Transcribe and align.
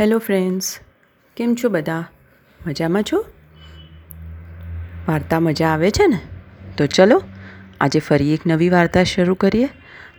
Hello 0.00 0.18
friends, 0.18 0.80
કેમ 1.36 1.54
છો 1.54 1.68
બધા? 1.68 2.04
મજામાં 2.66 3.02
છો? 3.02 3.24
વાર્તા 5.08 5.40
મજા 5.40 5.68
આવે 5.68 5.90
છે 5.90 6.06
ને? 6.06 6.20
તો 6.76 6.86
ચલો, 6.86 7.22
આજે 7.80 7.98
ફરી 7.98 8.34
એક 8.34 8.40
નવી 8.46 8.68
વાર્તા 8.68 9.04
શરૂ 9.04 9.34
કરીએ. 9.34 9.68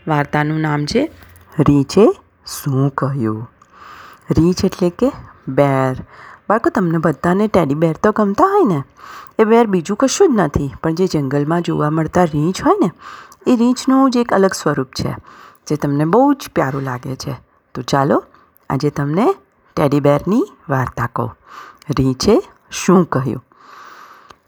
વાર્તાનું 0.08 0.60
નામ 0.60 0.86
છે, 0.86 1.12
રીંછે 1.60 2.12
શું 2.48 2.90
કહ્યું? 2.90 3.52
રીંછ 4.32 4.66
એટલે 4.66 4.90
કે 4.90 5.12
બેર. 5.48 5.96
બાળકો, 6.50 6.70
તમને 6.70 6.98
બધાને 6.98 7.48
ટેડી 7.48 7.76
બેર 7.76 7.96
તો 8.04 8.12
ગમતા 8.12 8.44
હોય 8.44 8.76
ને? 8.76 8.84
એ 9.40 9.44
બેર 9.44 9.68
બીજું 9.68 9.98
કશું 9.98 10.36
જ 10.36 10.40
નથી, 10.40 10.72
પણ 10.84 10.96
જે 10.96 11.08
જંગલમાં 11.08 11.62
જોવા 11.62 11.90
મળતા 11.90 12.24
રીંછ 12.24 12.64
હોય 12.66 12.76
ને, 12.82 12.92
એ 13.52 13.56
રીંછનું 13.56 14.12
જ 14.12 14.18
એક 14.18 14.34
અલગ 14.34 14.54
સ્વરૂપ 14.54 14.88
છે, 14.88 15.16
જે 15.68 15.76
તમને 15.76 16.06
બહુ 16.06 16.34
જ 16.34 16.50
પ્યારું 16.56 16.82
લાગે 16.82 17.16
છે. 17.16 17.36
તો 17.74 17.82
ચાલો, 17.82 18.24
આજે 18.70 18.90
તમને 18.90 19.36
ટેડી 19.78 20.00
બેરની 20.00 20.44
વાર્તા 20.70 21.10
કહું. 21.16 21.38
રીંછે 21.98 22.44
શું 22.72 23.06
કહ્યું? 23.06 23.46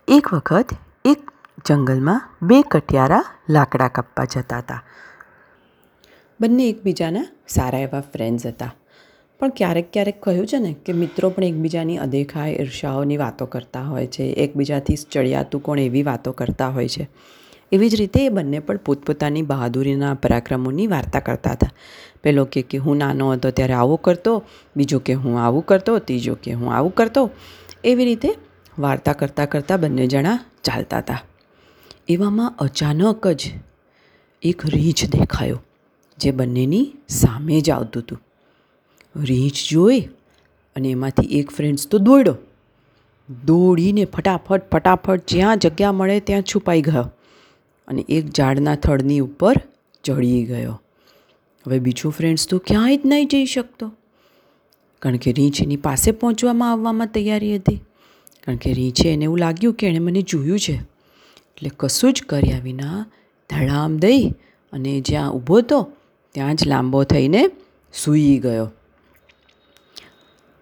એક 0.08 0.34
વખત 0.34 0.66
એક 1.06 1.32
જંગલમાં 1.66 2.22
બે 2.42 2.62
કટિયારા 2.62 3.24
લાકડા 3.50 3.88
કાપવા 3.88 4.26
જતા 4.26 4.58
હતા. 4.58 4.84
બંને 6.42 6.70
એકબીજાના 6.70 7.26
સારા 7.48 7.80
એવા 7.80 8.02
ફ્રેન્ડ્સ 8.02 8.46
હતા. 8.46 8.74
પણ 9.40 9.50
ક્યારેક 9.50 9.94
ક્યારેક 9.94 10.22
કહ્યું 10.22 10.48
છે 10.48 10.58
ને 10.58 10.76
કે 10.86 10.94
મિત્રો 10.94 11.30
પણ 11.30 11.44
એકબીજાની 11.44 11.98
અદેખાય 11.98 12.52
ઈર્ષાઓની 12.52 13.18
વાતો 13.18 13.46
કરતા 13.46 13.82
હોય 13.82 14.08
છે. 14.08 14.24
એકબીજાથી 14.24 14.96
ચડિયાતું 15.12 15.64
કોણ 15.64 15.80
એવી 15.80 16.04
વાતો 16.04 16.32
કરતા 16.32 16.68
હોય 16.68 16.88
છે. 16.88 17.10
એવી 17.72 17.90
જ 17.90 17.96
રીતે 17.96 18.26
એ 18.26 18.30
બંને 18.30 18.60
પણ 18.60 18.78
પોતપોતાની 18.78 19.42
બહાદુરીના 19.42 20.14
પરાક્રમોની 20.14 20.88
વાર્તા 20.88 21.20
કરતા 21.20 21.52
હતા. 21.52 21.70
પેલો 22.24 22.46
કે 22.46 22.62
કે 22.62 22.78
હું 22.78 22.98
નાનો 22.98 23.32
હતો 23.32 23.52
ત્યારે 23.52 23.74
આવું 23.74 24.02
કરતો, 24.02 24.44
બીજો 24.78 25.00
કે 25.00 25.14
હું 25.14 25.40
આવું 25.42 25.66
કરતો, 25.66 26.00
ત્રીજો 26.00 26.36
કે 26.36 26.54
હું 26.54 26.74
આવું 26.74 26.96
કરતો, 26.96 27.30
એવી 27.84 28.06
રીતે 28.06 28.30
વાર્તા 28.80 29.14
કરતાં 29.14 29.50
કરતાં 29.50 29.82
બંને 29.82 30.08
જણા 30.08 30.40
ચાલતા 30.64 30.98
હતા. 30.98 31.22
એવામાં 32.10 32.56
અચાનક 32.60 33.28
જ 33.28 33.52
એક 34.42 34.66
રીંછ 34.66 35.06
દેખાયો, 35.06 35.62
જે 36.18 36.32
બંનેની 36.32 36.94
સામે 37.10 37.62
જ 37.62 37.70
આવતું 37.70 38.04
હતું. 38.04 38.22
રીંછ 39.16 39.72
જોઈ 39.72 40.00
અને 40.76 40.90
એમાંથી 40.90 41.26
એક 41.26 41.52
ફ્રેન્ડ્સ 41.52 41.88
તો 41.88 41.98
દોડ્યો. 41.98 42.38
દોડીને 43.46 44.06
ફટાફટ 44.06 44.70
ફટાફટ 44.70 45.22
જ્યાં 45.28 45.60
જગ્યા 45.60 45.92
મળે 45.92 46.20
ત્યાં 46.20 46.42
છુપાઈ 46.42 46.82
ગયો. 46.82 47.12
અને 47.90 48.06
એક 48.10 48.26
ઝાડના 48.30 48.76
થડની 48.76 49.20
ઉપર 49.20 49.56
ચડી 50.04 50.46
ગયો. 50.46 50.82
હવે 51.68 51.80
બીજો 51.80 52.10
ફ્રેન્ડ્સ 52.10 52.48
તો 52.48 52.58
ક્યાંય 52.58 52.98
જ 52.98 53.02
નહીં 53.06 53.28
જઈ 53.28 53.46
શકતો. 53.46 53.92
કારણ 55.00 55.18
કે 55.18 55.32
રીંછ 55.32 55.62
એની 55.62 55.78
પાસે 55.78 56.12
પહોંચવામાં 56.12 56.72
આવવામાં 56.72 57.08
તૈયારી 57.08 57.56
હતી. 57.56 57.76
કારણ 58.46 58.58
કે 58.58 58.74
રીંછે 58.74 59.14
એને 59.14 59.24
એવું 59.24 59.38
લાગ્યું 59.38 59.74
કે 59.74 59.88
એણે 59.88 60.00
મને 60.00 60.22
જોયું 60.22 60.60
છે. 60.60 60.74
એટલે 60.74 61.72
કશું 61.78 62.14
જ 62.14 62.24
કર્યા 62.24 62.60
વિના 62.60 63.06
ધડામ 63.50 63.98
દઈ 63.98 64.30
અને 64.74 65.02
જ્યાં 65.02 65.32
ઊભો 65.32 65.58
હતો 65.58 65.92
ત્યાં 66.32 66.56
જ 66.56 66.68
લાંબો 66.68 67.04
થઈને 67.04 67.52
સૂઈ 67.94 68.38
ગયો. 68.38 68.72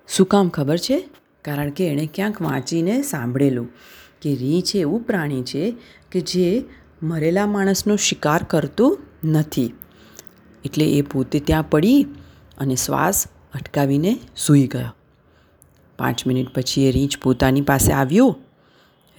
શું 0.08 0.28
કામ 0.28 0.50
ખબર 0.50 0.78
છે? 0.78 1.10
કારણ 1.42 1.70
કે 1.70 1.88
એણે 1.88 2.10
ક્યાંક 2.14 2.42
વાંચીને 2.42 3.02
સાંભળેલું 3.02 3.70
કે 4.22 4.36
રીંછ 4.36 4.76
એવું 4.76 5.04
પ્રાણી 5.04 5.44
છે 5.44 5.76
કે 6.12 6.20
જે 6.20 6.64
મરેલા 7.04 7.46
માણસનો 7.46 7.96
શિકાર 7.96 8.44
કરતું 8.44 9.00
નથી. 9.24 9.74
એટલે 10.66 10.86
એ 10.86 11.02
પોતે 11.02 11.40
ત્યાં 11.40 11.70
પડી 11.70 12.06
અને 12.58 12.76
શ્વાસ 12.76 13.28
અટકાવીને 13.28 14.20
સૂઈ 14.36 14.68
ગયો. 14.68 14.96
પાંચ 16.00 16.28
મિનિટ 16.28 16.48
પછી 16.56 16.86
એ 16.86 16.92
રીંછ 16.92 17.20
પોતાની 17.24 17.62
પાસે 17.62 17.94
આવ્યો. 17.94 18.36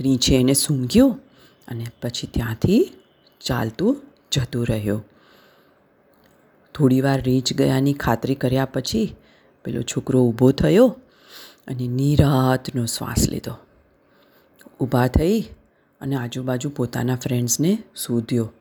રીંછે 0.00 0.36
એને 0.36 0.52
સૂંઘ્યો 0.52 1.18
અને 1.68 1.86
પછી 2.02 2.26
ત્યાંથી 2.26 2.92
ચાલતું 3.40 4.02
જતું 4.32 4.66
રહ્યો. 4.68 5.04
થોડીવાર 6.74 7.22
રીંછ 7.22 7.52
ગયાની 7.56 7.92
ખાતરી 7.92 8.34
કર્યા 8.34 8.64
પછી 8.64 9.16
પેલો 9.64 9.82
છોકરો 9.82 10.22
ઊભો 10.22 10.52
થયો 10.52 10.96
અને 11.66 11.88
નિરાતનો 11.88 12.86
શ્વાસ 12.86 13.28
લીધો. 13.28 13.52
ઊભા 14.80 15.06
થઈ 15.06 15.44
અને 16.00 16.16
આજુબાજુ 16.16 16.70
પોતાના 16.70 17.16
ફ્રેન્ડ્સને 17.16 17.78
શોધ્યો. 17.96 18.52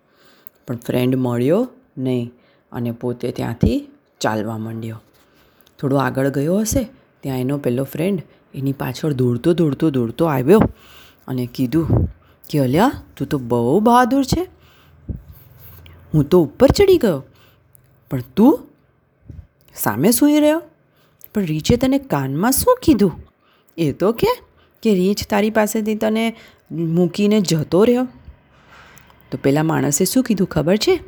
પણ 0.68 0.76
ફ્રેન્ડ 0.78 1.16
મળ્યો 1.16 1.70
નહીં 1.98 2.32
અને 2.72 2.92
પોતે 2.92 3.32
ત્યાંથી 3.32 3.92
ચાલવા 4.20 4.58
માંડ્યો. 4.58 5.02
થોડો 5.80 5.96
આગળ 5.96 6.30
ગયો 6.30 6.60
હશે 6.60 6.88
ત્યાં 7.22 7.40
એનો 7.40 7.58
પેલો 7.58 7.84
ફ્રેન્ડ 7.84 8.24
એની 8.56 8.74
પાછળ 8.74 9.14
દોડતો 9.14 9.54
દોડતો 9.54 9.90
દોડતો 9.90 10.26
આવ્યો 10.26 10.60
અને 11.28 11.50
કીધું 11.56 12.10
કે, 12.50 12.60
અલ્યા, 12.60 12.92
તું 13.18 13.28
તો 13.28 13.38
બહુ 13.38 13.80
બહાદુર 13.80 14.24
છે. 14.24 14.48
હું 16.14 16.24
તો 16.24 16.44
ઉપર 16.44 16.68
ચડી 16.68 16.98
ગયો. 16.98 17.24
પણ 18.12 18.22
તું 18.36 18.60
સામે 19.76 20.12
સૂઈ 20.12 20.40
રહ્યો. 20.40 20.62
પણ 21.36 21.42
રીચે 21.42 21.78
તને 21.78 22.00
કાનમાં 22.00 22.52
શું 22.52 22.78
કીધું? 22.84 23.12
એ 23.78 23.92
તો 23.92 24.12
કે 24.12 24.28
કે 24.84 24.94
રીંછ 24.94 25.28
તારી 25.30 25.50
પાસેથી 25.50 25.96
તને 25.96 26.36
મૂકીને 26.72 27.42
જતો 27.42 27.84
રહ્યો? 27.84 28.08
તો 29.32 29.38
પેલા 29.44 29.64
માણસે 29.64 30.06
શું 30.06 30.24
કીધું 30.24 30.48
ખબર 30.48 30.78
છે? 30.78 31.00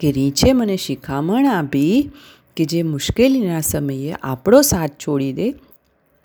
કે 0.00 0.12
રીંછે 0.12 0.52
મને 0.52 0.76
શિખામણ 0.76 1.46
આપી 1.46 2.10
કે 2.56 2.64
જે 2.64 2.82
મુશ્કેલીના 2.82 3.60
સમયે 3.60 4.14
આપણો 4.22 4.62
સાથ 4.62 4.90
છોડી 4.90 5.32
દે, 5.32 5.54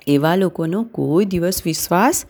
એવા 0.08 0.36
લોકોનો 0.36 0.84
કોઈ 0.84 1.26
દિવસ 1.26 1.62
વિશ્વાસ 1.66 2.26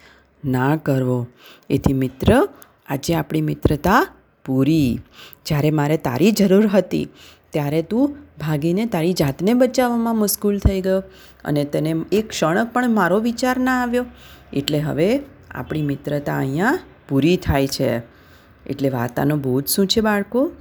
ના 0.46 0.76
કરવો. 0.76 1.28
એથી 1.70 1.94
મિત્ર, 1.94 2.48
આજે 2.88 3.16
આપણી 3.16 3.42
મિત્રતા 3.42 4.08
પૂરી. 4.46 5.00
જ્યારે 5.46 5.72
મારે 5.72 5.98
તારી 5.98 6.32
જરૂર 6.32 6.68
હતી, 6.68 7.08
ત્યારે 7.50 7.82
તું 7.82 8.16
ભાગીને 8.42 8.86
તારી 8.86 9.14
જાતને 9.14 9.54
બચાવવામાં 9.54 10.18
મુશ્કુલ 10.18 10.60
થઈ 10.60 10.82
ગયો 10.82 11.04
અને 11.46 11.64
તને 11.64 11.96
એક 12.12 12.30
ક્ષણ 12.30 12.66
પણ 12.66 12.90
મારો 12.90 13.20
વિચાર 13.20 13.58
ના 13.58 13.84
આવ્યો. 13.84 14.06
એટલે 14.54 14.80
હવે 14.80 15.20
આપણી 15.52 15.82
મિત્રતા 15.82 16.38
અહીંયા 16.38 16.80
પૂરી 17.10 17.38
થાય 17.38 17.68
છે. 17.68 17.98
એટલે 18.68 18.90
વાર્તાનો 18.90 19.38
બોધ 19.38 19.66
શું 19.66 19.88
છે 19.88 20.02
બાળકો? 20.02 20.52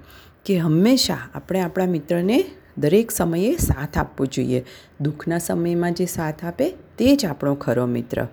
કે 0.46 0.58
હંમેશા 0.58 1.18
આપણે 1.34 1.60
આપણા 1.60 1.86
મિત્રને 1.86 2.44
દરેક 2.78 3.10
સમયે 3.10 3.56
સાથ 3.56 3.98
આપવો 3.98 4.26
જોઈએ. 4.26 4.64
દુઃખના 5.00 5.38
સમયમાં 5.38 5.94
જે 5.94 6.06
સાથ 6.06 6.44
આપે 6.44 6.70
તે 6.70 7.16
જ 7.16 7.26
આપણો 7.26 7.54
ખરો 7.54 7.86
મિત્ર. 7.86 8.26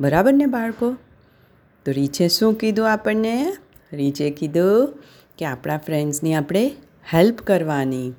બરાબર 0.00 0.32
ને 0.32 0.46
બાળકો? 0.46 0.96
તો 1.84 1.92
રીચે 1.92 2.28
શું 2.28 2.54
કીધું 2.54 2.92
આપણને? 2.92 3.56
રીચે 3.92 4.30
કીધું 4.30 4.94
કે 5.38 5.44
આપણા 5.44 5.78
ફ્રેન્ડ્સની 5.78 6.34
આપણે 6.34 6.72
હેલ્પ 7.14 7.38
કરવાની. 7.38 8.12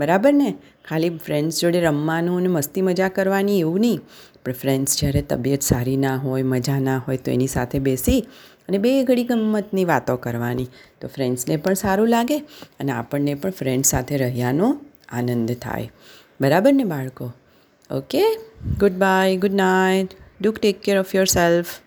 બરાબર 0.00 0.32
ને? 0.32 0.54
ખાલી 0.88 1.10
ફ્રેન્ડ્સ 1.10 1.60
જોડે 1.60 1.80
રમવાનું 1.80 2.36
અને 2.36 2.48
મસ્તી 2.48 2.82
મજા 2.82 3.08
કરવાની 3.08 3.60
એવું 3.60 3.80
નહીં. 3.80 4.00
પણ 4.44 4.52
ફ્રેન્ડ્સ 4.52 5.00
જ્યારે 5.00 5.22
તબિયત 5.22 5.62
સારી 5.62 5.96
ના 5.96 6.16
હોય, 6.16 6.42
મજા 6.42 6.78
ના 6.78 6.98
હોય, 6.98 7.16
તો 7.16 7.30
એની 7.30 7.46
સાથે 7.46 7.78
બેસી 7.78 8.26
અને 8.68 8.78
બે 8.78 9.04
ઘડી 9.04 9.24
ગમતની 9.24 9.84
વાતો 9.84 10.16
કરવાની. 10.16 10.66
તો 11.00 11.08
ફ્રેન્ડ્સને 11.08 11.56
પણ 11.56 11.74
સારું 11.74 12.08
લાગે 12.08 12.38
અને 12.80 12.92
આપણને 12.92 13.34
પણ 13.34 13.50
ફ્રેન્ડ્સ 13.50 13.88
સાથે 13.88 14.16
રહ્યાનો 14.16 14.80
આનંદ 15.08 15.52
થાય. 15.52 15.90
બરાબર 16.40 16.72
ને 16.72 16.84
બાળકો? 16.84 17.32
Okay 17.90 18.22
good 18.80 18.92
bye 18.92 19.36
good 19.36 19.54
night 19.54 20.08
do 20.40 20.52
take 20.52 20.80
care 20.80 20.98
of 20.98 21.14
yourself 21.24 21.78